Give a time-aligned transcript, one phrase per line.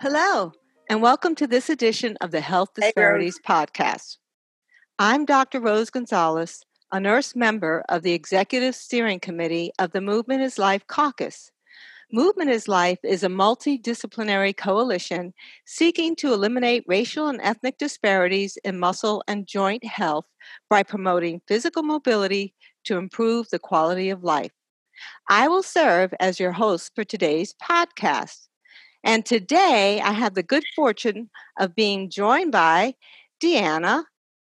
[0.00, 0.52] Hello,
[0.90, 4.18] and welcome to this edition of the Health Disparities hey, Podcast.
[4.98, 5.60] I'm Dr.
[5.60, 10.86] Rose Gonzalez, a nurse member of the Executive Steering Committee of the Movement is Life
[10.86, 11.52] Caucus.
[12.14, 15.32] Movement is Life is a multidisciplinary coalition
[15.64, 20.26] seeking to eliminate racial and ethnic disparities in muscle and joint health
[20.68, 24.50] by promoting physical mobility to improve the quality of life.
[25.30, 28.46] I will serve as your host for today's podcast.
[29.02, 32.92] And today I have the good fortune of being joined by
[33.42, 34.04] Deanna,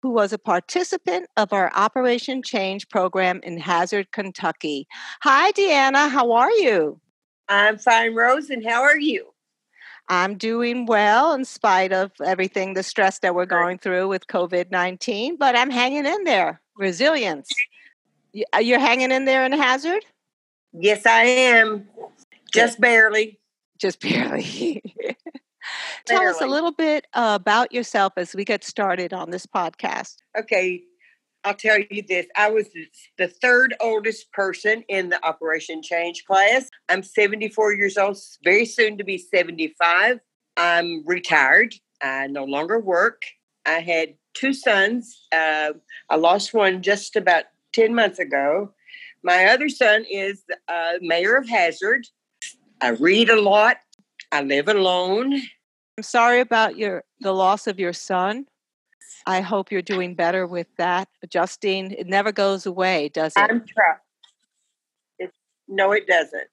[0.04, 4.86] who was a participant of our Operation Change program in Hazard, Kentucky.
[5.24, 6.08] Hi, Deanna.
[6.08, 7.02] How are you?
[7.50, 8.50] I'm fine, Rose.
[8.50, 9.34] And how are you?
[10.10, 14.72] I'm doing well in spite of everything, the stress that we're going through with COVID
[14.72, 16.62] 19, but I'm hanging in there.
[16.78, 17.50] Resilience.
[18.54, 20.06] Uh, you're hanging in there in Hazard?
[20.72, 21.88] Yes, I am.
[22.54, 23.40] Just barely
[23.78, 24.84] just barely.
[26.06, 30.18] Tell us a little bit about yourself as we get started on this podcast.
[30.38, 30.84] Okay,
[31.48, 32.26] I'll tell you this.
[32.36, 32.68] I was
[33.18, 36.70] the third oldest person in the Operation Change class.
[36.90, 40.20] I'm 74 years old, very soon to be 75.
[40.58, 41.74] I'm retired.
[42.04, 43.22] I no longer work.
[43.66, 45.26] I had two sons.
[45.32, 45.72] Uh,
[46.10, 48.74] I lost one just about 10 months ago.
[49.24, 52.08] My other son is uh, mayor of Hazard.
[52.82, 53.78] I read a lot.
[54.34, 55.34] I live alone.
[55.98, 58.48] I'm sorry about your the loss of your son.
[59.28, 61.10] I hope you're doing better with that.
[61.22, 63.42] Adjusting, it never goes away, does it?
[63.42, 65.30] I'm trying.
[65.68, 66.48] No, it doesn't.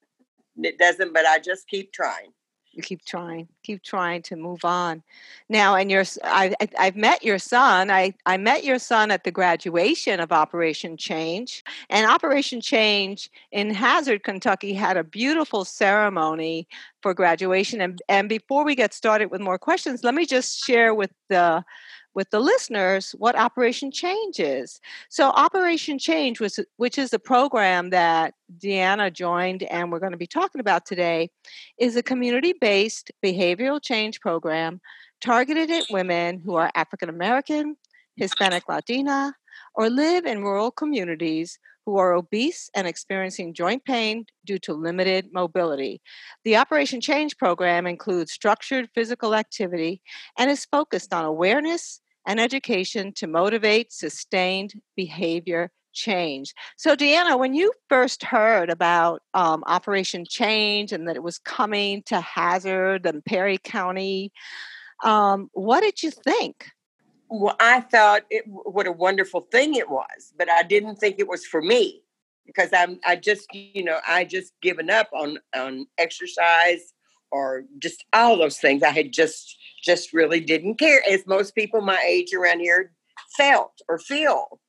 [0.57, 2.33] It doesn't, but I just keep trying
[2.77, 5.03] you keep trying keep trying to move on
[5.49, 9.31] now and your I, i've met your son I, I met your son at the
[9.31, 16.67] graduation of operation change and operation change in hazard kentucky had a beautiful ceremony
[17.01, 20.95] for graduation and, and before we get started with more questions let me just share
[20.95, 21.65] with the
[22.15, 24.81] with the listeners what Operation Change is.
[25.09, 30.19] So, Operation Change, was, which is a program that Deanna joined and we're going to
[30.19, 31.31] be talking about today,
[31.79, 34.81] is a community based behavioral change program
[35.21, 37.77] targeted at women who are African American,
[38.17, 39.35] Hispanic Latina,
[39.75, 45.29] or live in rural communities who are obese and experiencing joint pain due to limited
[45.33, 46.01] mobility.
[46.45, 50.01] The Operation Change program includes structured physical activity
[50.39, 56.53] and is focused on awareness, and education to motivate sustained behavior change.
[56.77, 62.03] So, Deanna, when you first heard about um, Operation Change and that it was coming
[62.07, 64.33] to Hazard and Perry County,
[65.03, 66.69] um, what did you think?
[67.29, 71.29] Well, I thought it, what a wonderful thing it was, but I didn't think it
[71.29, 72.03] was for me
[72.47, 76.93] because I'm I just you know I just given up on on exercise
[77.35, 78.85] or just all those things.
[78.85, 82.93] I had just just really didn't care, as most people my age around here
[83.37, 84.61] felt or feel.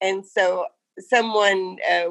[0.00, 0.66] And so
[0.98, 2.10] someone, uh,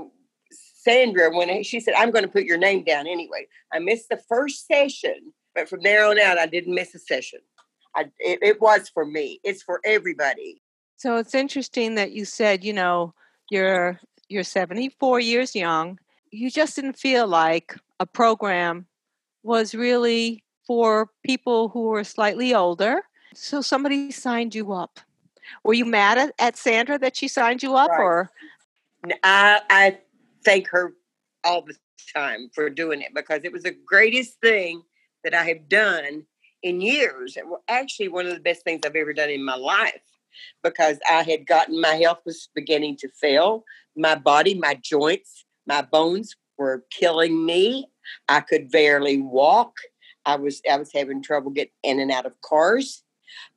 [0.52, 4.22] Sandra, when she said, "I'm going to put your name down anyway," I missed the
[4.28, 7.40] first session, but from there on out, I didn't miss a session.
[7.96, 9.40] I, it, it was for me.
[9.44, 10.62] It's for everybody.
[10.98, 13.14] So it's interesting that you said, you know,
[13.50, 15.98] you're you're 74 years young.
[16.32, 18.88] You just didn't feel like a program
[19.44, 23.02] was really for people who were slightly older.
[23.34, 25.00] So somebody signed you up.
[25.64, 28.02] Were you mad at, at Sandra that she signed you up, right.
[28.02, 28.32] or?
[29.24, 29.98] I, I
[30.46, 30.94] thank her
[31.44, 31.76] all the
[32.16, 34.82] time for doing it because it was the greatest thing
[35.24, 36.26] that I have done
[36.62, 37.36] in years.
[37.36, 40.02] And actually, one of the best things I've ever done in my life
[40.64, 43.64] because I had gotten my health was beginning to fail.
[43.96, 47.88] My body, my joints, my bones were killing me.
[48.28, 49.76] I could barely walk.
[50.26, 53.04] I was I was having trouble getting in and out of cars.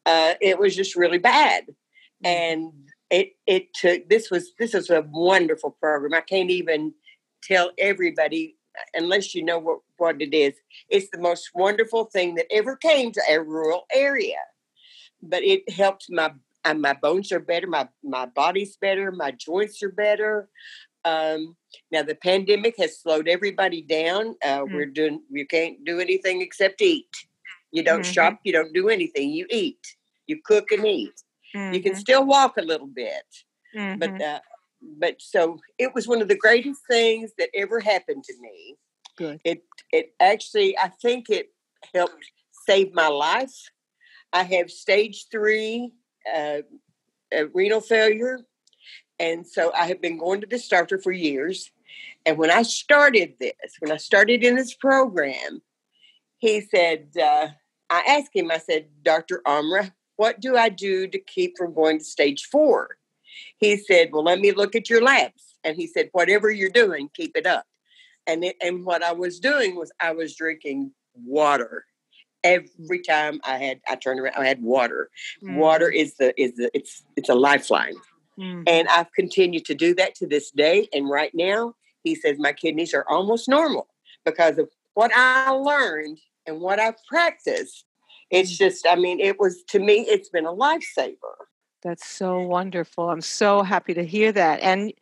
[0.04, 2.26] Uh, it was just really bad, mm-hmm.
[2.26, 2.72] and
[3.10, 4.08] it it took.
[4.08, 6.14] This was this was a wonderful program.
[6.14, 6.92] I can't even
[7.42, 8.56] tell everybody
[8.94, 10.54] unless you know what what it is.
[10.88, 14.38] It's the most wonderful thing that ever came to a rural area.
[15.22, 16.32] But it helped my
[16.74, 20.48] my bones are better, my my body's better, my joints are better.
[21.06, 21.56] Um,
[21.92, 24.34] now the pandemic has slowed everybody down.
[24.44, 24.74] Uh, mm-hmm.
[24.74, 27.14] We're doing we can't do anything except eat.
[27.70, 28.12] You don't mm-hmm.
[28.12, 28.40] shop.
[28.44, 29.30] You don't do anything.
[29.30, 29.86] You eat.
[30.26, 31.22] You cook and eat.
[31.54, 31.74] Mm-hmm.
[31.74, 32.00] You can mm-hmm.
[32.00, 33.24] still walk a little bit,
[33.72, 34.20] but mm-hmm.
[34.20, 34.38] uh,
[34.98, 38.76] but so it was one of the greatest things that ever happened to me.
[39.16, 39.40] Good.
[39.44, 39.62] It
[39.92, 41.52] it actually I think it
[41.94, 42.24] helped
[42.66, 43.54] save my life.
[44.32, 45.92] I have stage three
[46.34, 46.62] uh,
[47.36, 48.40] uh, renal failure.
[49.18, 51.70] And so I have been going to this doctor for years.
[52.24, 55.62] And when I started this, when I started in this program,
[56.38, 57.48] he said, uh,
[57.88, 59.40] I asked him, I said, Dr.
[59.46, 62.96] Amra, what do I do to keep from going to stage four?
[63.58, 65.56] He said, Well, let me look at your labs.
[65.62, 67.64] And he said, Whatever you're doing, keep it up.
[68.26, 71.84] And, it, and what I was doing was I was drinking water
[72.44, 75.10] every time I had I turned around I had water.
[75.42, 75.56] Mm.
[75.56, 77.96] Water is the is the it's it's a lifeline.
[78.38, 78.64] Mm.
[78.66, 80.88] And I've continued to do that to this day.
[80.92, 83.88] And right now, he says my kidneys are almost normal
[84.24, 87.84] because of what I learned and what I've practiced.
[88.30, 88.58] It's mm.
[88.58, 91.16] just, I mean, it was to me, it's been a lifesaver.
[91.82, 93.10] That's so wonderful.
[93.10, 94.60] I'm so happy to hear that.
[94.60, 94.92] And,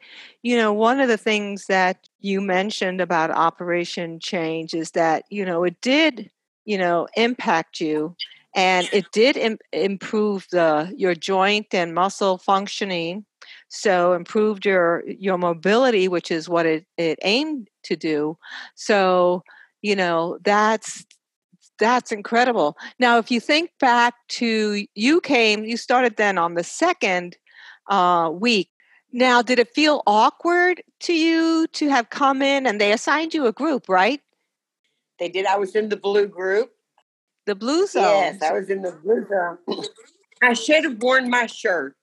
[0.43, 5.47] you know, one of the things that you mentioned about Operation Change is that, you
[5.47, 6.31] know, it did,
[6.67, 8.15] you know, impact you
[8.55, 13.25] and it did Im- improve the your joint and muscle functioning
[13.69, 18.39] so improved your your mobility which is what it, it aimed to do.
[18.75, 19.43] So
[19.83, 21.05] you know that's
[21.79, 22.77] that's incredible.
[22.99, 27.37] Now if you think back to you came you started then on the second
[27.91, 28.71] uh, week.
[29.13, 33.47] Now did it feel awkward to you to have come in and they assigned you
[33.47, 34.21] a group right?
[35.21, 35.47] They did.
[35.47, 36.74] I was in the blue group
[37.47, 38.03] the blue zone.
[38.03, 39.87] Yes, I was in the blue zone.
[40.43, 41.97] I should have worn my shirt.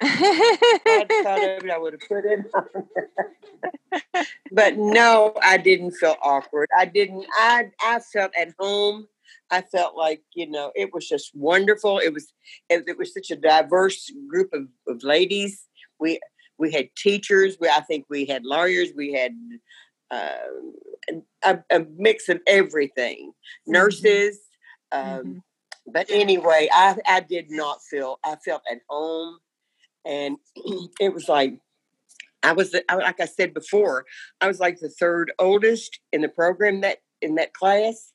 [0.00, 4.24] I thought of it, I would have put it on.
[4.52, 6.68] but no, I didn't feel awkward.
[6.76, 7.26] I didn't.
[7.38, 9.08] I I felt at home.
[9.50, 11.98] I felt like you know it was just wonderful.
[11.98, 12.32] It was
[12.68, 15.66] it, it was such a diverse group of, of ladies.
[15.98, 16.20] We
[16.58, 17.56] we had teachers.
[17.60, 18.88] We, I think we had lawyers.
[18.94, 19.32] We had
[20.10, 20.36] uh,
[21.42, 23.30] a, a, mix of everything.
[23.30, 23.72] Mm-hmm.
[23.72, 24.38] Nurses.
[24.92, 25.38] Um, mm-hmm.
[25.86, 29.38] But anyway, I, I did not feel, I felt at home.
[30.04, 30.36] And
[31.00, 31.58] it was like,
[32.42, 34.04] I was, like I said before,
[34.40, 38.12] I was like the third oldest in the program that in that class.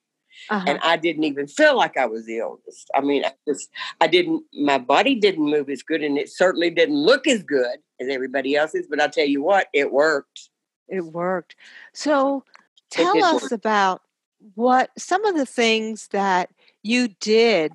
[0.49, 0.63] Uh-huh.
[0.65, 2.89] And I didn't even feel like I was the oldest.
[2.95, 3.69] I mean, I just,
[3.99, 7.79] I didn't, my body didn't move as good and it certainly didn't look as good
[7.99, 8.87] as everybody else's.
[8.89, 10.49] But I'll tell you what, it worked.
[10.87, 11.57] It worked.
[11.93, 12.45] So
[12.89, 13.51] tell us work.
[13.51, 14.01] about
[14.55, 16.49] what some of the things that
[16.83, 17.71] you did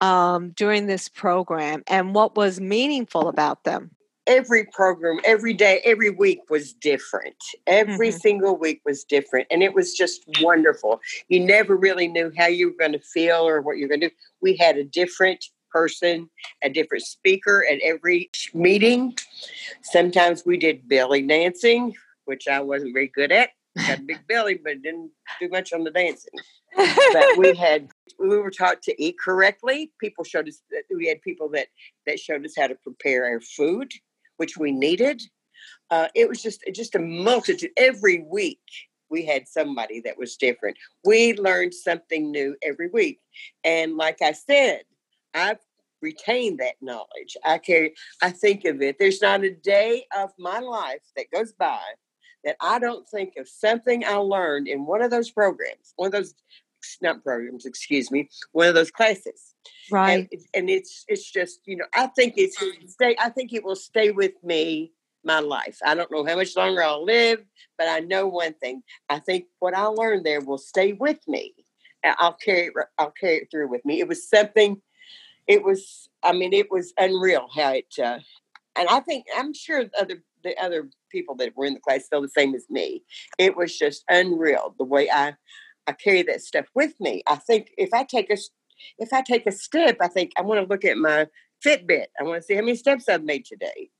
[0.00, 3.90] um, during this program and what was meaningful about them?
[4.26, 7.34] Every program, every day, every week was different.
[7.66, 8.18] Every mm-hmm.
[8.18, 9.48] single week was different.
[9.50, 11.00] And it was just wonderful.
[11.28, 14.10] You never really knew how you were going to feel or what you're going to
[14.10, 14.14] do.
[14.40, 16.28] We had a different person,
[16.62, 19.16] a different speaker at every meeting.
[19.82, 21.94] Sometimes we did belly dancing,
[22.26, 23.50] which I wasn't very good at.
[23.76, 25.10] Had a big belly, but didn't
[25.40, 26.38] do much on the dancing.
[26.76, 27.88] but we had
[28.18, 29.90] we were taught to eat correctly.
[30.00, 31.68] People showed us that we had people that
[32.06, 33.90] that showed us how to prepare our food,
[34.36, 35.22] which we needed.
[35.90, 37.70] Uh, it was just just a multitude.
[37.76, 38.60] Every week
[39.08, 40.76] we had somebody that was different.
[41.04, 43.20] We learned something new every week,
[43.64, 44.82] and like I said,
[45.34, 45.60] I've
[46.02, 47.36] retained that knowledge.
[47.44, 47.94] I carry.
[48.22, 48.98] I think of it.
[48.98, 51.80] There's not a day of my life that goes by
[52.44, 56.12] that I don't think of something I learned in one of those programs, one of
[56.12, 56.34] those
[57.00, 59.54] not programs, excuse me, one of those classes.
[59.90, 60.28] Right.
[60.30, 62.56] And, and it's it's just, you know, I think it's
[62.88, 64.92] stay I think it will stay with me
[65.24, 65.78] my life.
[65.84, 67.44] I don't know how much longer I'll live,
[67.78, 68.82] but I know one thing.
[69.08, 71.54] I think what I learned there will stay with me.
[72.04, 74.00] I'll carry it, I'll carry it through with me.
[74.00, 74.82] It was something
[75.46, 78.18] it was I mean it was unreal how it uh,
[78.76, 82.08] and I think I'm sure the other the other people that were in the class
[82.08, 83.02] feel the same as me.
[83.38, 85.34] It was just unreal the way I
[85.86, 87.22] I carry that stuff with me.
[87.26, 88.36] I think if I take a
[88.98, 91.26] if I take a step, I think I want to look at my
[91.64, 92.06] Fitbit.
[92.18, 93.90] I want to see how many steps I've made today,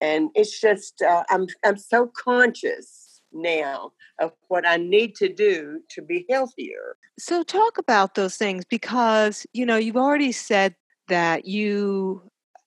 [0.00, 5.80] and it's just uh, I'm I'm so conscious now of what I need to do
[5.90, 6.96] to be healthier.
[7.18, 10.74] So talk about those things because you know you've already said
[11.08, 12.22] that you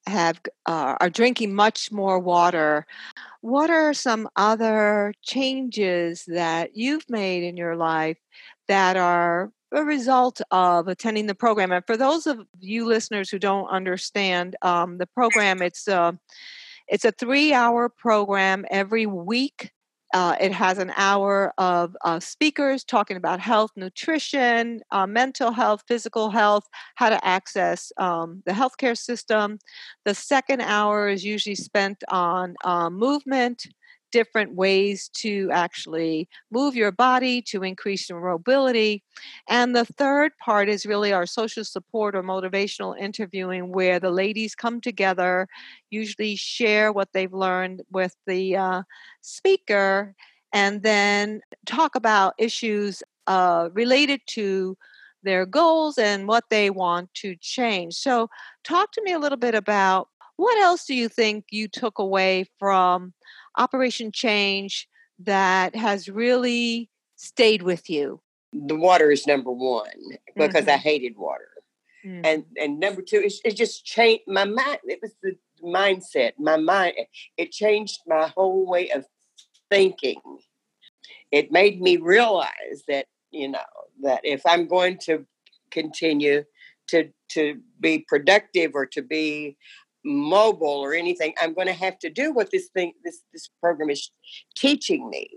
[0.08, 2.86] have uh, are drinking much more water
[3.42, 8.18] what are some other changes that you've made in your life
[8.68, 11.72] that are a result of attending the program?
[11.72, 16.12] And for those of you listeners who don't understand um, the program it's a uh,
[16.88, 19.72] it's a three hour program every week
[20.14, 25.84] uh, it has an hour of uh, speakers talking about health, nutrition, uh, mental health,
[25.88, 29.60] physical health, how to access um, the healthcare system.
[30.06, 33.68] The second hour is usually spent on uh, movement,
[34.18, 39.04] different ways to actually move your body to increase your mobility.
[39.48, 44.56] And the third part is really our social support or motivational interviewing, where the ladies
[44.56, 45.48] come together,
[45.92, 48.82] usually share what they've learned with the uh,
[49.22, 50.16] speaker,
[50.52, 54.76] and then talk about issues uh, related to
[55.22, 57.94] their goals and what they want to change.
[57.94, 58.30] So,
[58.64, 60.08] talk to me a little bit about
[60.38, 63.14] what else do you think you took away from
[63.58, 64.88] Operation Change
[65.20, 68.22] that has really stayed with you?
[68.54, 69.88] The water is number one
[70.36, 70.72] because mm-hmm.
[70.72, 71.50] I hated water.
[72.06, 72.26] Mm-hmm.
[72.26, 74.80] And and number two, it, it just changed my mind.
[74.86, 76.94] It was the mindset, my mind.
[77.38, 79.06] It changed my whole way of
[79.70, 80.22] thinking.
[81.32, 83.60] It made me realize that you know
[84.04, 85.26] that if I'm going to
[85.72, 86.44] continue
[86.88, 89.58] to to be productive or to be
[90.08, 93.90] mobile or anything, I'm going to have to do what this thing this this program
[93.90, 94.10] is
[94.56, 95.30] teaching me.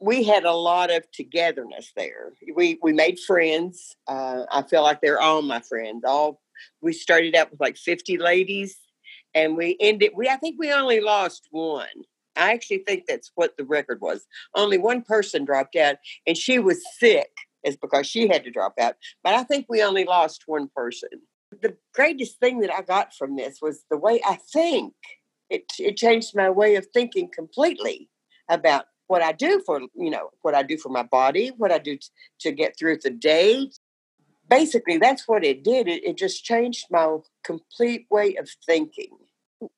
[0.00, 2.32] We had a lot of togetherness there.
[2.54, 3.96] We we made friends.
[4.06, 6.04] Uh, I feel like they're all my friends.
[6.06, 6.40] All
[6.80, 8.76] we started out with like 50 ladies,
[9.34, 10.12] and we ended.
[10.14, 11.86] We I think we only lost one.
[12.36, 14.26] I actually think that's what the record was.
[14.56, 17.30] Only one person dropped out, and she was sick
[17.64, 18.96] is because she had to drop out.
[19.22, 21.08] But I think we only lost one person.
[21.62, 24.94] The greatest thing that I got from this was the way I think.
[25.50, 28.08] It, it changed my way of thinking completely
[28.48, 31.78] about what I do for, you know, what I do for my body, what I
[31.78, 32.06] do t-
[32.40, 33.70] to get through the day.
[34.48, 35.86] Basically, that's what it did.
[35.86, 39.10] It, it just changed my complete way of thinking.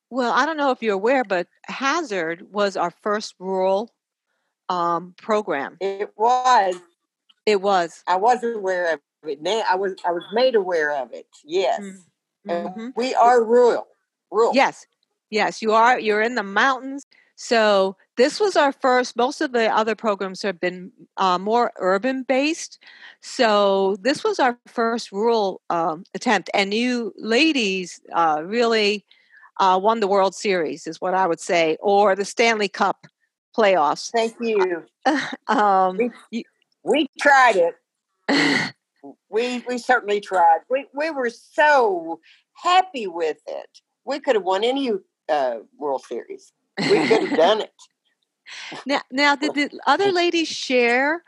[0.08, 3.92] Well, I don't know if you're aware, but Hazard was our first rural
[4.68, 5.76] um, program.
[5.80, 6.76] It was.
[7.44, 8.02] It was.
[8.06, 9.42] I wasn't aware of it.
[9.42, 9.94] Now I was.
[10.04, 11.26] I was made aware of it.
[11.44, 11.80] Yes.
[12.46, 12.88] Mm-hmm.
[12.96, 13.88] we are rural.
[14.30, 14.52] Rural.
[14.54, 14.86] Yes.
[15.30, 15.98] Yes, you are.
[15.98, 17.04] You're in the mountains.
[17.34, 19.16] So this was our first.
[19.16, 22.78] Most of the other programs have been uh, more urban based.
[23.20, 29.04] So this was our first rural um, attempt, and you ladies uh, really
[29.58, 33.06] uh, won the World Series, is what I would say, or the Stanley Cup
[33.56, 34.10] playoffs.
[34.12, 34.84] Thank you.
[35.48, 36.42] um, we, you,
[36.84, 37.74] we tried it.
[39.28, 40.60] we we certainly tried.
[40.68, 42.20] We we were so
[42.54, 43.80] happy with it.
[44.04, 44.92] We could have won any
[45.28, 46.52] uh, World Series.
[46.78, 47.72] We could have done it.
[48.86, 51.22] Now, now, did the other ladies share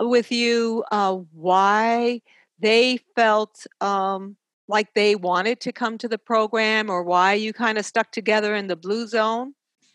[0.00, 2.20] with you uh, why
[2.58, 4.36] they felt um,
[4.68, 8.54] like they wanted to come to the program, or why you kind of stuck together
[8.54, 9.54] in the blue zone?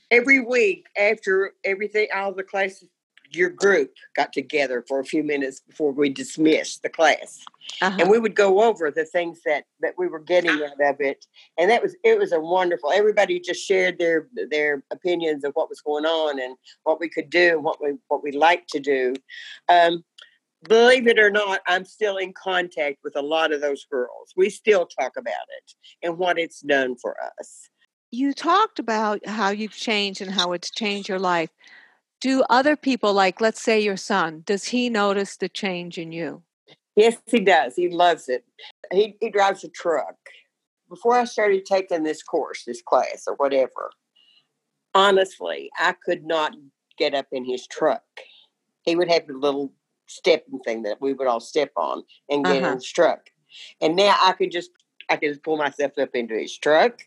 [0.09, 2.89] Every week after everything, all the classes
[3.31, 7.43] your group got together for a few minutes before we dismissed the class.
[7.81, 7.97] Uh-huh.
[7.99, 11.25] and we would go over the things that that we were getting out of it.
[11.57, 15.69] And that was it was a wonderful everybody just shared their their opinions of what
[15.69, 18.79] was going on and what we could do and what we what we like to
[18.79, 19.13] do.
[19.67, 20.03] Um,
[20.67, 24.33] believe it or not i'm still in contact with a lot of those girls.
[24.35, 27.69] We still talk about it and what it's done for us.
[28.09, 31.49] You talked about how you've changed and how it's changed your life
[32.19, 36.43] do other people like let's say your son does he notice the change in you?
[36.95, 38.45] Yes he does he loves it.
[38.91, 40.15] He, he drives a truck.
[40.89, 43.91] Before i started taking this course this class or whatever
[44.95, 46.55] honestly i could not
[46.97, 48.03] get up in his truck.
[48.83, 49.73] He would have a little
[50.07, 52.67] stepping thing that we would all step on and get uh-huh.
[52.67, 53.29] in his truck.
[53.81, 54.71] And now i could just
[55.09, 57.01] i could just pull myself up into his truck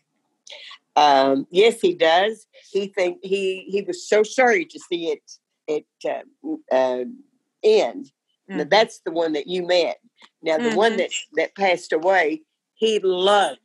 [0.95, 2.45] um, yes, he does.
[2.71, 5.31] He think he he was so sorry to see it
[5.67, 7.05] it uh, uh,
[7.63, 8.05] end.
[8.05, 8.57] Mm-hmm.
[8.57, 9.97] Now, that's the one that you met.
[10.41, 10.75] Now the mm-hmm.
[10.75, 12.41] one that that passed away,
[12.73, 13.59] he loved.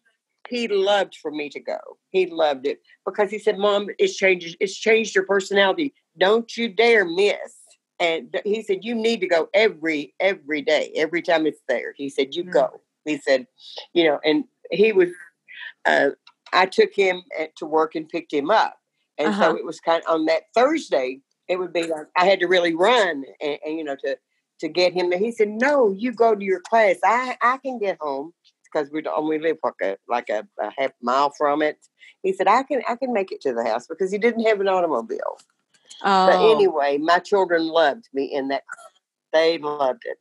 [0.48, 1.78] He loved for me to go.
[2.10, 4.56] He loved it because he said, "Mom, it's changed.
[4.60, 5.94] It's changed your personality.
[6.18, 7.56] Don't you dare miss."
[7.98, 12.08] And he said, "You need to go every every day, every time it's there." He
[12.08, 12.52] said, "You mm-hmm.
[12.52, 13.48] go." He said,
[13.92, 15.08] "You know," and he was
[15.84, 16.10] uh,
[16.52, 17.22] I took him
[17.56, 18.78] to work and picked him up.
[19.18, 19.42] And uh-huh.
[19.42, 22.46] so it was kind of on that Thursday, it would be like I had to
[22.46, 24.18] really run and, and, you know to
[24.60, 25.12] to get him.
[25.12, 26.96] And he said, "No, you go to your class.
[27.04, 28.32] I I can get home
[28.64, 31.78] because we don't live like a like a, a, half mile from it."
[32.22, 34.60] He said, "I can I can make it to the house because he didn't have
[34.60, 35.38] an automobile."
[36.02, 36.26] Oh.
[36.26, 38.64] But anyway, my children loved me in that.
[39.32, 40.18] They loved it.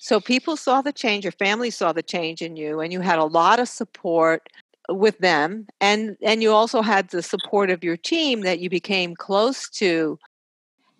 [0.00, 1.24] So people saw the change.
[1.24, 4.48] Your family saw the change in you, and you had a lot of support
[4.88, 9.14] with them and and you also had the support of your team that you became
[9.14, 10.18] close to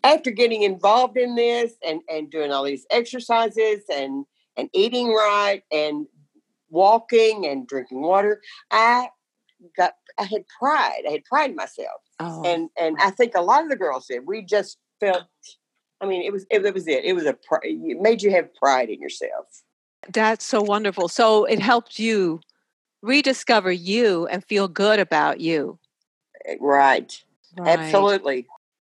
[0.03, 4.25] after getting involved in this and and doing all these exercises and
[4.57, 6.07] and eating right and
[6.71, 9.09] walking and drinking water i
[9.76, 12.43] got i had pride i had pride in myself oh.
[12.45, 14.26] and and I think a lot of the girls did.
[14.26, 15.25] We just felt.
[16.00, 17.05] I mean, it was it, it was it.
[17.05, 19.47] It was a it made you have pride in yourself.
[20.12, 21.09] That's so wonderful.
[21.09, 22.41] So it helped you
[23.05, 25.79] rediscover you and feel good about you.
[26.47, 27.23] Eh, right.
[27.57, 27.79] right.
[27.79, 28.47] Absolutely.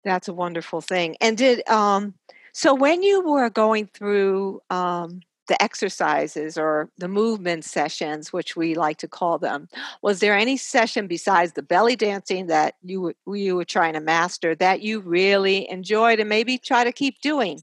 [0.04, 1.16] That's a wonderful thing.
[1.22, 2.14] And did um
[2.54, 8.74] so when you were going through um the exercises or the movement sessions, which we
[8.74, 9.68] like to call them,
[10.02, 14.00] was there any session besides the belly dancing that you were, you were trying to
[14.00, 17.62] master that you really enjoyed and maybe try to keep doing?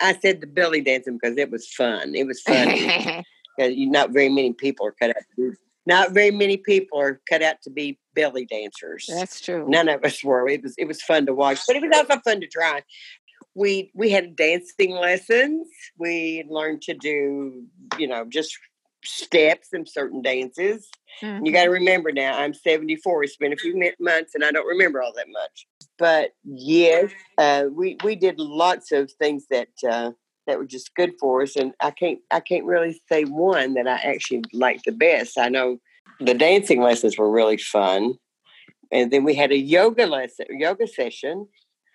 [0.00, 2.14] I said the belly dancing because it was fun.
[2.14, 2.68] It was fun.
[3.58, 5.22] not very many people are cut out.
[5.36, 5.54] To,
[5.86, 9.08] not very many people are cut out to be belly dancers.
[9.08, 9.66] That's true.
[9.68, 10.48] None of us were.
[10.48, 12.82] It was it was fun to watch, but it was also fun to try.
[13.54, 15.68] We we had dancing lessons.
[15.98, 17.64] We learned to do
[17.98, 18.56] you know just
[19.04, 20.88] steps and certain dances.
[21.22, 21.46] Mm-hmm.
[21.46, 23.24] You got to remember now, I'm 74.
[23.24, 25.66] It's been a few months, and I don't remember all that much.
[25.98, 30.12] But yes, uh, we we did lots of things that uh,
[30.48, 33.86] that were just good for us, and I can't I can't really say one that
[33.86, 35.38] I actually liked the best.
[35.38, 35.78] I know
[36.18, 38.14] the dancing lessons were really fun,
[38.90, 41.46] and then we had a yoga lesson, yoga session.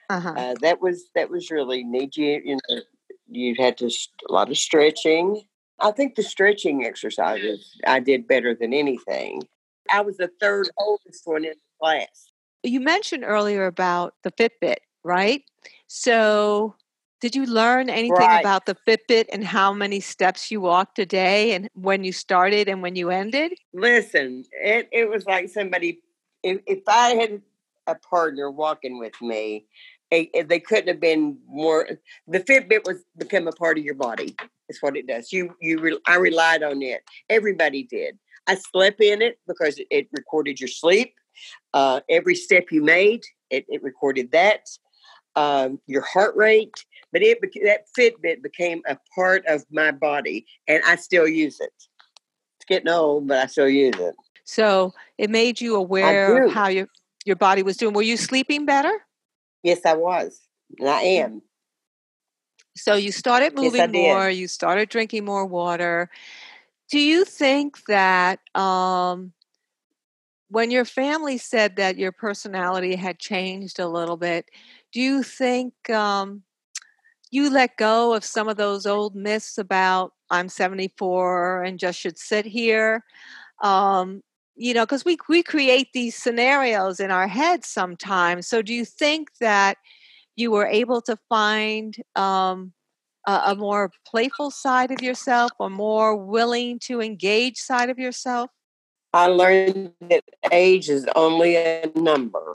[0.09, 0.33] Uh-huh.
[0.35, 2.15] Uh, that was that was really neat.
[2.15, 2.81] You, you know,
[3.27, 5.41] you had to a lot of stretching.
[5.79, 9.41] I think the stretching exercises I did better than anything.
[9.91, 12.31] I was the third oldest one in the class
[12.63, 15.43] you mentioned earlier about the Fitbit, right?
[15.87, 16.75] So,
[17.23, 18.41] did you learn anything right.
[18.41, 22.67] about the Fitbit and how many steps you walked a day and when you started
[22.67, 23.53] and when you ended?
[23.73, 26.01] Listen, it, it was like somebody,
[26.43, 27.41] if, if I had
[27.87, 29.67] a partner walking with me,
[30.11, 31.87] it, they couldn't have been more.
[32.27, 34.35] The Fitbit was become a part of your body.
[34.67, 35.31] Is what it does.
[35.31, 37.03] You you I relied on it.
[37.29, 38.19] Everybody did.
[38.47, 41.15] I slept in it because it recorded your sleep.
[41.73, 44.67] Uh, every step you made, it, it recorded that.
[45.35, 50.83] Um, your heart rate, but it that Fitbit became a part of my body, and
[50.85, 51.71] I still use it.
[51.77, 54.15] It's getting old, but I still use it.
[54.43, 56.89] So it made you aware of how your
[57.23, 57.93] your body was doing.
[57.93, 58.91] Were you sleeping better?
[59.61, 60.41] Yes, I was,
[60.79, 61.43] and I am.
[62.75, 64.29] So you started moving yes, more.
[64.29, 66.09] You started drinking more water.
[66.89, 69.33] Do you think that um,
[70.49, 74.49] when your family said that your personality had changed a little bit,
[74.91, 76.43] do you think um,
[77.33, 82.17] you let go of some of those old myths about I'm 74 and just should
[82.17, 83.03] sit here?
[83.61, 84.21] Um,
[84.55, 88.47] you know, because we we create these scenarios in our heads sometimes.
[88.47, 89.77] So, do you think that
[90.35, 92.73] you were able to find um,
[93.27, 98.51] a, a more playful side of yourself, or more willing to engage side of yourself?
[99.11, 102.51] I learned that age is only a number.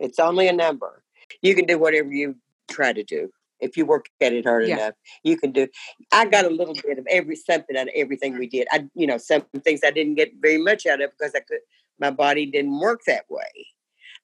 [0.00, 1.02] It's only a number.
[1.40, 2.36] You can do whatever you
[2.68, 3.30] try to do.
[3.60, 4.76] If you work at it hard yeah.
[4.76, 4.94] enough,
[5.24, 5.68] you can do.
[6.12, 8.68] I got a little bit of every something out of everything we did.
[8.70, 11.60] I, you know, some things I didn't get very much out of because I could.
[12.00, 13.66] My body didn't work that way,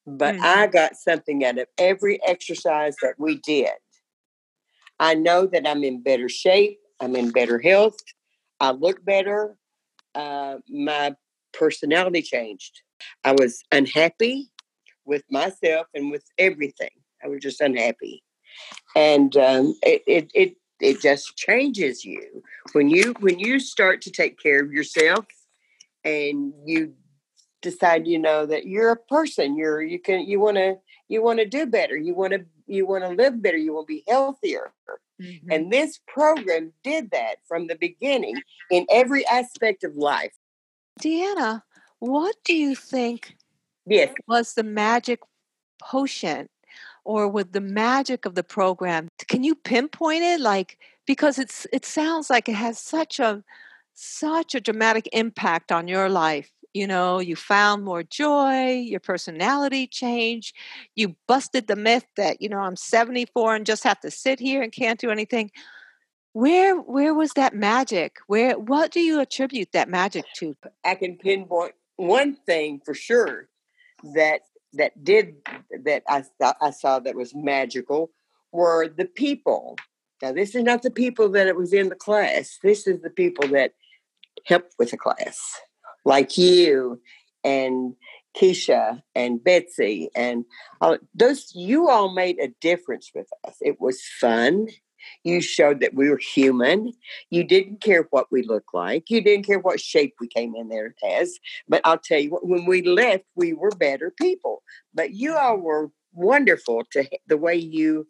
[0.06, 0.44] but mm-hmm.
[0.44, 3.70] I got something out of every exercise that we did.
[5.00, 6.78] I know that I'm in better shape.
[7.00, 7.96] I'm in better health.
[8.60, 9.56] I look better.
[10.14, 11.14] Uh, my
[11.52, 12.82] personality changed.
[13.24, 14.50] I was unhappy
[15.04, 16.90] with myself and with everything.
[17.22, 18.22] I was just unhappy,
[18.96, 24.10] and um, it, it it it just changes you when you when you start to
[24.10, 25.24] take care of yourself
[26.04, 26.92] and you
[27.62, 30.76] decide you know that you're a person you're you can you want to
[31.08, 33.86] you want to do better you want to you want to live better you want
[33.86, 34.72] to be healthier
[35.20, 35.50] mm-hmm.
[35.50, 38.36] and this program did that from the beginning
[38.70, 40.34] in every aspect of life
[41.00, 41.62] Deanna,
[41.98, 43.36] what do you think
[43.86, 44.14] yes.
[44.28, 45.20] was the magic
[45.80, 46.48] potion
[47.04, 49.08] or with the magic of the program?
[49.28, 50.40] Can you pinpoint it?
[50.40, 53.42] Like because it's it sounds like it has such a
[53.94, 56.50] such a dramatic impact on your life.
[56.72, 60.56] You know, you found more joy, your personality changed,
[60.96, 64.60] you busted the myth that, you know, I'm 74 and just have to sit here
[64.60, 65.52] and can't do anything.
[66.32, 68.16] Where where was that magic?
[68.26, 70.56] Where what do you attribute that magic to?
[70.84, 73.48] I can pinpoint one thing for sure
[74.14, 74.40] that
[74.74, 75.36] that did
[75.84, 76.24] that I
[76.60, 78.10] I saw that was magical
[78.52, 79.76] were the people.
[80.22, 82.58] Now this is not the people that it was in the class.
[82.62, 83.72] This is the people that
[84.46, 85.38] helped with the class,
[86.04, 87.00] like you
[87.42, 87.94] and
[88.36, 90.44] Keisha and Betsy and
[90.80, 91.52] all, those.
[91.54, 93.56] You all made a difference with us.
[93.60, 94.68] It was fun
[95.22, 96.92] You showed that we were human.
[97.30, 99.10] You didn't care what we looked like.
[99.10, 101.38] You didn't care what shape we came in there as.
[101.68, 104.62] But I'll tell you what, when we left, we were better people.
[104.92, 108.06] But you all were wonderful to the way you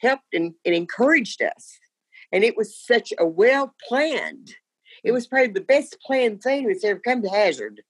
[0.00, 1.78] helped and, and encouraged us.
[2.32, 4.54] And it was such a well planned,
[5.04, 7.82] it was probably the best planned thing that's ever come to Hazard.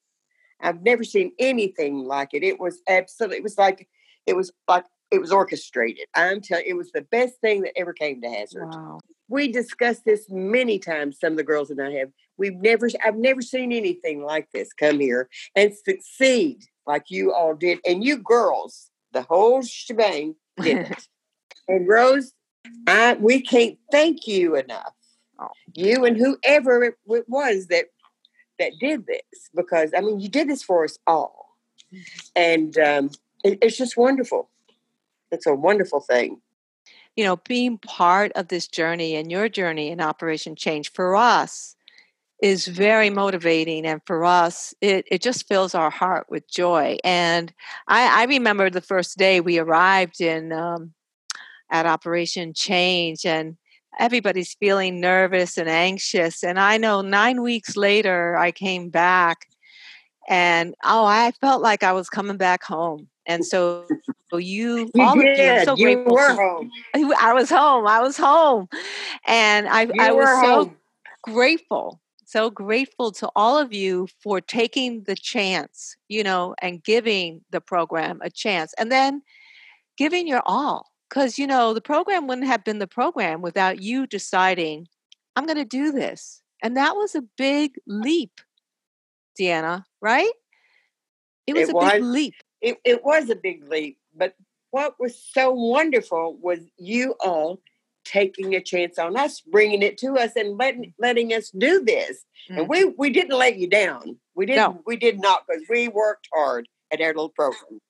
[0.60, 2.42] I've never seen anything like it.
[2.42, 3.88] It was absolutely, it was like,
[4.26, 6.06] it was like it was orchestrated.
[6.14, 8.66] I'm telling it was the best thing that ever came to Hazard.
[8.66, 9.00] Wow.
[9.28, 12.10] We discussed this many times, some of the girls and I have.
[12.36, 17.54] We've never I've never seen anything like this come here and succeed like you all
[17.54, 17.80] did.
[17.86, 21.08] And you girls, the whole shebang did it.
[21.66, 22.32] and Rose,
[22.86, 24.94] I we can't thank you enough.
[25.38, 25.48] Oh.
[25.74, 27.86] You and whoever it, it was that
[28.58, 31.56] that did this because I mean you did this for us all.
[31.92, 32.26] Mm-hmm.
[32.36, 33.10] And um,
[33.44, 34.50] it, it's just wonderful
[35.30, 36.40] it's a wonderful thing.
[37.16, 41.74] You know, being part of this journey and your journey in Operation Change for us
[42.40, 47.52] is very motivating and for us it, it just fills our heart with joy and
[47.88, 50.92] i, I remember the first day we arrived in um,
[51.70, 53.56] at operation change and
[53.98, 59.38] everybody's feeling nervous and anxious and i know nine weeks later i came back
[60.28, 63.86] and oh i felt like i was coming back home and so,
[64.32, 65.28] you, you all did.
[65.28, 66.14] of you, I'm so you grateful.
[66.14, 66.70] Were home.
[66.94, 67.86] I was home.
[67.86, 68.68] I was home,
[69.26, 70.76] and I, I was so home.
[71.22, 77.42] grateful, so grateful to all of you for taking the chance, you know, and giving
[77.50, 79.22] the program a chance, and then
[79.96, 80.86] giving your all.
[81.08, 84.88] Because you know the program wouldn't have been the program without you deciding,
[85.36, 88.40] I'm going to do this, and that was a big leap,
[89.38, 89.84] Deanna.
[90.00, 90.32] Right?
[91.46, 91.92] It was it a was.
[91.92, 93.98] big leap it, it was a big leap.
[94.16, 94.34] But
[94.70, 97.60] what was so wonderful was you all
[98.04, 102.24] taking a chance on us, bringing it to us, and letting letting us do this.
[102.50, 102.60] Mm-hmm.
[102.60, 104.18] And we we didn't let you down.
[104.34, 104.74] We didn't.
[104.74, 104.82] No.
[104.86, 107.80] We did not because we worked hard at our little program.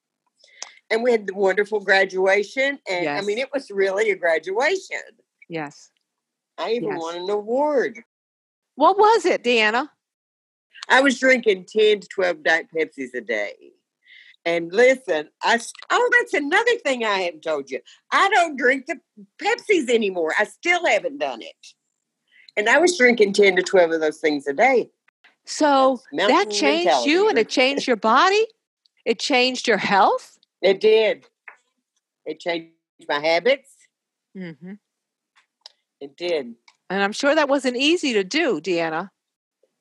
[0.90, 3.22] And we had the wonderful graduation, and yes.
[3.22, 5.02] I mean, it was really a graduation.
[5.48, 5.90] Yes.
[6.56, 6.98] I even yes.
[6.98, 8.02] won an award.
[8.74, 9.88] What was it, Deanna?
[10.88, 13.52] I was drinking 10 to 12 Diet Pepsis a day.
[14.44, 17.80] And listen, I oh, that's another thing I haven't told you.
[18.10, 18.98] I don't drink the
[19.42, 20.32] Pepsis anymore.
[20.38, 21.74] I still haven't done it.
[22.56, 24.90] And I was drinking 10 to 12 of those things a day.
[25.44, 28.46] So that changed you and it changed your body?
[29.04, 30.38] It changed your health?
[30.60, 31.24] It did.
[32.26, 32.72] It changed
[33.08, 33.70] my habits.
[34.36, 34.74] Mm-hmm.
[36.00, 36.54] It did.
[36.90, 39.10] And I'm sure that wasn't easy to do, Deanna.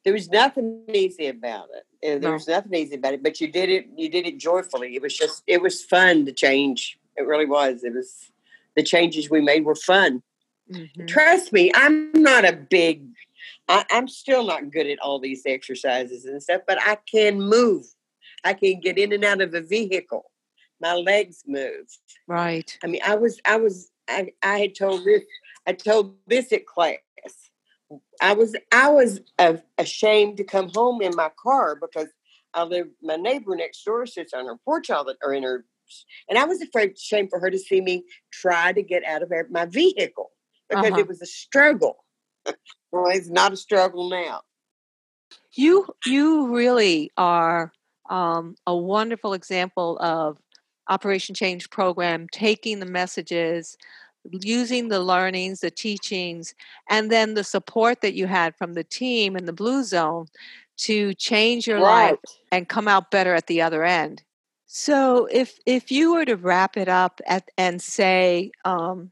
[0.06, 1.84] There was nothing easy about it.
[2.02, 2.34] There no.
[2.34, 3.88] was nothing easy about it, but you did it.
[3.96, 4.96] You did it joyfully.
[4.96, 5.44] It was just.
[5.48, 7.00] It was fun to change.
[7.16, 7.84] It really was.
[7.84, 8.32] It was.
[8.76, 10.22] The changes we made were fun.
[10.72, 11.06] Mm-hmm.
[11.08, 13.08] Trust me, I'm not a big.
[13.68, 17.86] I, I'm still not good at all these exercises and stuff, but I can move.
[18.44, 20.32] I can get in and out of a vehicle.
[20.80, 21.88] My legs move.
[22.28, 22.78] Right.
[22.84, 23.40] I mean, I was.
[23.46, 23.92] I was.
[24.08, 25.24] I, I had told this.
[25.66, 26.98] I told this at class
[28.22, 32.08] I was I was uh, ashamed to come home in my car because
[32.54, 32.88] I live.
[33.02, 35.66] My neighbor next door sits on her porch all the, or in her,
[36.30, 39.32] and I was afraid, shame for her to see me try to get out of
[39.50, 40.32] my vehicle
[40.70, 41.00] because uh-huh.
[41.00, 42.04] it was a struggle.
[42.92, 44.42] well, it's not a struggle now.
[45.54, 47.72] You you really are
[48.10, 50.38] um, a wonderful example of
[50.90, 53.78] Operation Change program taking the messages
[54.32, 56.54] using the learnings, the teachings,
[56.90, 60.28] and then the support that you had from the team in the blue zone
[60.78, 62.12] to change your right.
[62.12, 62.20] life
[62.52, 64.24] and come out better at the other end.
[64.68, 69.12] So if if you were to wrap it up at, and say, um,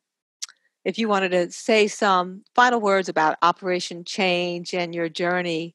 [0.83, 5.73] if you wanted to say some final words about Operation Change and your journey,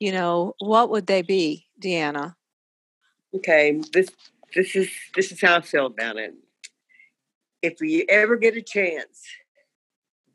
[0.00, 2.34] you know, what would they be, Deanna?
[3.34, 4.08] Okay, this
[4.54, 6.34] this is this is how I feel about it
[7.62, 9.22] if you ever get a chance,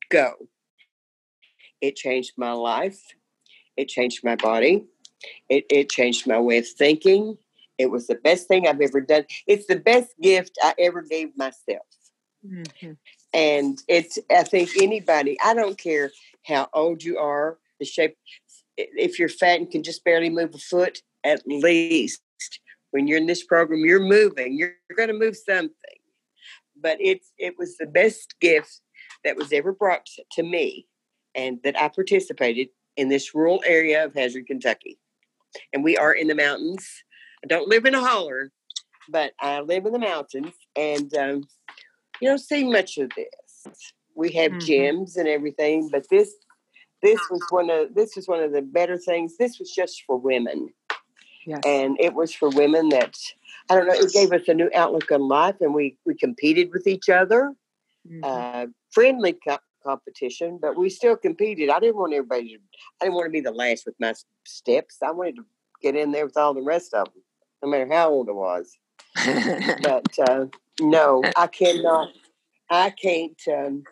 [0.09, 0.33] go.
[1.81, 3.01] It changed my life.
[3.77, 4.85] It changed my body.
[5.49, 7.37] It, it changed my way of thinking.
[7.77, 9.25] It was the best thing I've ever done.
[9.47, 11.85] It's the best gift I ever gave myself.
[12.45, 12.93] Mm-hmm.
[13.33, 16.11] And it's, I think anybody, I don't care
[16.45, 18.15] how old you are, the shape,
[18.77, 22.21] if you're fat and can just barely move a foot, at least
[22.91, 25.71] when you're in this program, you're moving, you're, you're going to move something
[26.85, 28.81] but it's it was the best gift
[29.23, 30.85] that was ever brought to me
[31.33, 34.99] and that I participated in this rural area of Hazard, Kentucky.
[35.73, 36.87] And we are in the mountains.
[37.43, 38.51] I don't live in a holler,
[39.09, 41.43] but I live in the mountains and um,
[42.21, 43.73] you don't see much of this.
[44.13, 44.69] we have mm-hmm.
[44.69, 46.35] gyms and everything, but this
[47.01, 49.37] this was one of this was one of the better things.
[49.37, 50.69] This was just for women.
[51.47, 51.61] Yes.
[51.65, 53.17] And it was for women that
[53.69, 56.71] I don't know, it gave us a new outlook on life and we we competed
[56.71, 57.53] with each other.
[58.07, 58.23] Mm-hmm.
[58.23, 61.69] Uh, friendly co- competition, but we still competed.
[61.69, 62.59] I didn't want everybody to,
[63.01, 64.13] I didn't want to be the last with my
[64.45, 64.97] steps.
[65.03, 65.45] I wanted to
[65.81, 67.23] get in there with all the rest of them,
[67.63, 68.77] no matter how old I was.
[69.83, 70.45] but uh,
[70.79, 72.09] no, I cannot.
[72.69, 73.39] I can't.
[73.47, 73.83] Um,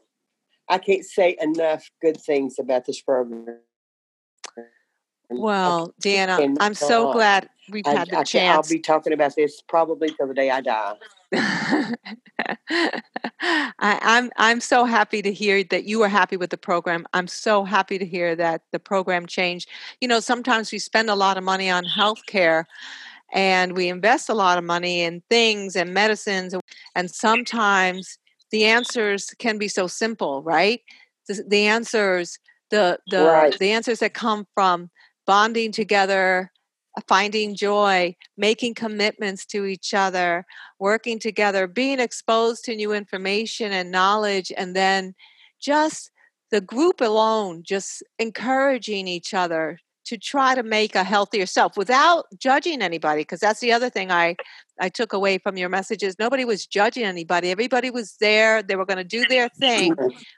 [0.70, 3.60] I can't say enough good things about this program.
[5.40, 8.68] Well, Deanna, I'm so uh, glad we've had the I, chance.
[8.68, 10.96] I'll be talking about this probably till the day I die.
[13.42, 17.06] I, I'm I'm so happy to hear that you are happy with the program.
[17.14, 19.70] I'm so happy to hear that the program changed.
[20.02, 22.68] You know, sometimes we spend a lot of money on health care
[23.34, 26.56] and we invest a lot of money in things and medicines
[26.96, 28.18] and sometimes
[28.52, 30.82] the answers can be so simple right
[31.28, 32.38] the, the answers
[32.70, 33.58] the the right.
[33.60, 34.90] the answers that come from
[35.26, 36.52] bonding together
[37.08, 40.46] finding joy making commitments to each other
[40.80, 45.14] working together being exposed to new information and knowledge and then
[45.60, 46.12] just
[46.52, 52.26] the group alone just encouraging each other to try to make a healthier self without
[52.38, 54.36] judging anybody because that's the other thing i
[54.80, 56.18] i took away from your messages.
[56.18, 57.52] Nobody was judging anybody.
[57.52, 58.64] Everybody was there.
[58.64, 59.96] They were going to do their thing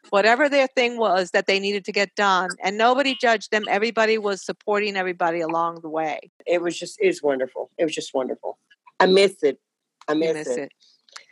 [0.09, 3.63] whatever their thing was that they needed to get done and nobody judged them.
[3.69, 6.19] Everybody was supporting everybody along the way.
[6.45, 7.69] It was just is wonderful.
[7.77, 8.57] It was just wonderful.
[8.99, 9.59] I miss it.
[10.07, 10.59] I miss, miss it.
[10.59, 10.71] it.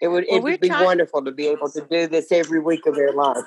[0.02, 2.60] it would well, it would be trying- wonderful to be able to do this every
[2.60, 3.46] week of their life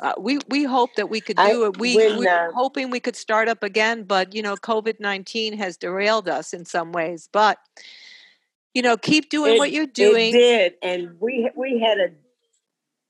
[0.00, 1.78] uh, we we hope that we could do I, it.
[1.78, 5.56] We when, we uh, hoping we could start up again, but you know, COVID nineteen
[5.58, 7.28] has derailed us in some ways.
[7.32, 7.58] But
[8.74, 10.34] you know, keep doing it, what you're doing.
[10.34, 12.10] It did, and we we had a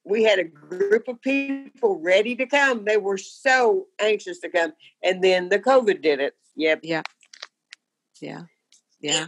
[0.05, 2.85] we had a group of people ready to come.
[2.85, 4.73] They were so anxious to come,
[5.03, 6.37] and then the COVID did it.
[6.57, 6.81] Yep.
[6.83, 7.03] Yeah.
[8.21, 8.43] Yeah.
[9.01, 9.27] Yeah.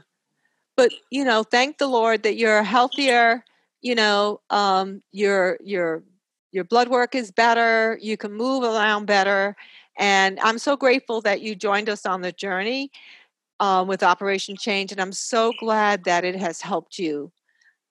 [0.77, 3.45] But you know, thank the Lord that you're healthier.
[3.83, 6.03] You know, um, you're you're
[6.53, 9.57] your blood work is better, you can move around better.
[9.99, 12.91] And I'm so grateful that you joined us on the journey
[13.61, 14.93] um, with Operation Change.
[14.93, 17.31] And I'm so glad that it has helped you.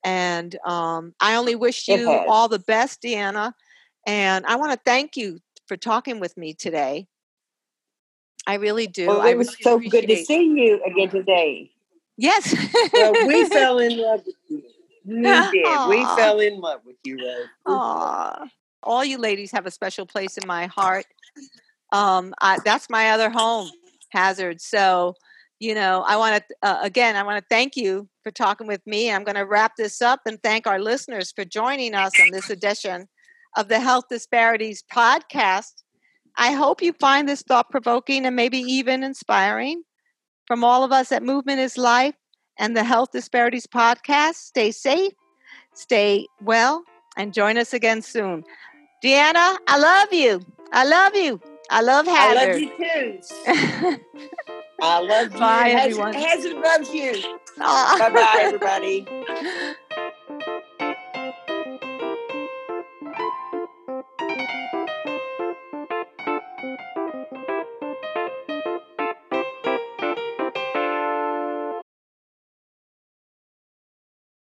[0.04, 3.54] And um, I only wish you all the best, Deanna.
[4.08, 7.08] And I want to thank you for talking with me today.
[8.48, 9.08] I really do.
[9.08, 11.72] Well, it was really so good to see you again today.
[12.18, 12.56] Yes.
[12.94, 14.64] well, we fell in love with you.
[15.10, 15.90] We did.
[15.90, 17.48] We fell in love with you, Rose.
[17.68, 18.48] Aww.
[18.84, 21.06] All you ladies have a special place in my heart.
[21.92, 23.70] Um, I, that's my other home,
[24.12, 24.62] Hazard.
[24.62, 25.16] So,
[25.60, 28.86] you know, I want to, uh, again, I want to thank you for talking with
[28.86, 29.12] me.
[29.12, 32.50] I'm going to wrap this up and thank our listeners for joining us on this
[32.50, 33.08] edition
[33.58, 35.84] of the Health Disparities Podcast.
[36.38, 39.84] I hope you find this thought provoking and maybe even inspiring.
[40.48, 42.16] From all of us at Movement is Life,
[42.60, 44.36] and the Health Disparities Podcast.
[44.36, 45.14] Stay safe,
[45.74, 46.84] stay well,
[47.18, 48.44] and join us again soon.
[49.04, 50.42] Deanna, I love you.
[50.72, 51.42] I love you.
[51.72, 52.38] I love Hazard.
[52.38, 54.00] I love you too.
[54.82, 55.40] I love you.
[55.40, 56.14] Bye, everyone.
[56.14, 57.14] Hazard loves you.
[57.58, 59.08] Bye bye, everybody.